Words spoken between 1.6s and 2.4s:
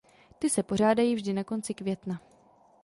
května.